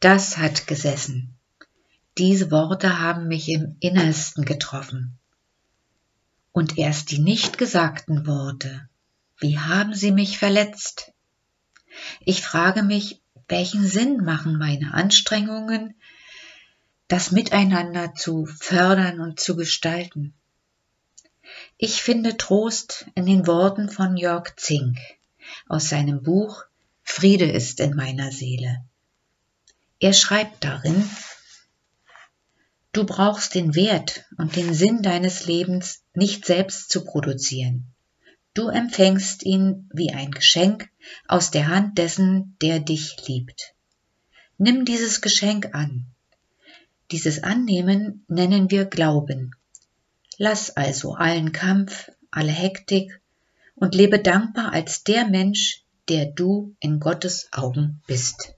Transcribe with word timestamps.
Das 0.00 0.38
hat 0.38 0.66
gesessen. 0.66 1.36
Diese 2.16 2.50
Worte 2.50 3.00
haben 3.00 3.28
mich 3.28 3.50
im 3.50 3.76
Innersten 3.80 4.46
getroffen. 4.46 5.18
Und 6.52 6.78
erst 6.78 7.10
die 7.10 7.18
nicht 7.18 7.58
gesagten 7.58 8.26
Worte, 8.26 8.88
wie 9.38 9.58
haben 9.58 9.94
sie 9.94 10.10
mich 10.10 10.38
verletzt? 10.38 11.12
Ich 12.24 12.40
frage 12.40 12.82
mich, 12.82 13.20
welchen 13.48 13.86
Sinn 13.86 14.24
machen 14.24 14.56
meine 14.56 14.94
Anstrengungen, 14.94 15.94
das 17.08 17.30
Miteinander 17.30 18.14
zu 18.14 18.46
fördern 18.46 19.20
und 19.20 19.38
zu 19.38 19.54
gestalten? 19.54 20.32
Ich 21.76 22.00
finde 22.00 22.38
Trost 22.38 23.06
in 23.14 23.26
den 23.26 23.46
Worten 23.46 23.90
von 23.90 24.16
Jörg 24.16 24.56
Zink 24.56 24.98
aus 25.68 25.90
seinem 25.90 26.22
Buch 26.22 26.64
Friede 27.02 27.50
ist 27.50 27.80
in 27.80 27.94
meiner 27.94 28.32
Seele. 28.32 28.84
Er 30.00 30.14
schreibt 30.14 30.64
darin, 30.64 31.08
Du 32.92 33.04
brauchst 33.04 33.54
den 33.54 33.74
Wert 33.74 34.24
und 34.36 34.56
den 34.56 34.74
Sinn 34.74 35.02
deines 35.02 35.46
Lebens 35.46 36.02
nicht 36.14 36.44
selbst 36.44 36.90
zu 36.90 37.04
produzieren. 37.04 37.92
Du 38.54 38.68
empfängst 38.68 39.44
ihn 39.44 39.88
wie 39.92 40.10
ein 40.10 40.32
Geschenk 40.32 40.88
aus 41.28 41.52
der 41.52 41.68
Hand 41.68 41.98
dessen, 41.98 42.56
der 42.62 42.80
dich 42.80 43.28
liebt. 43.28 43.74
Nimm 44.58 44.84
dieses 44.84 45.20
Geschenk 45.20 45.74
an. 45.74 46.06
Dieses 47.12 47.42
Annehmen 47.42 48.24
nennen 48.26 48.70
wir 48.70 48.86
Glauben. 48.86 49.54
Lass 50.38 50.76
also 50.76 51.14
allen 51.14 51.52
Kampf, 51.52 52.10
alle 52.30 52.52
Hektik 52.52 53.20
und 53.74 53.94
lebe 53.94 54.18
dankbar 54.18 54.72
als 54.72 55.04
der 55.04 55.26
Mensch, 55.26 55.84
der 56.08 56.26
du 56.26 56.74
in 56.80 56.98
Gottes 56.98 57.48
Augen 57.52 58.02
bist. 58.06 58.48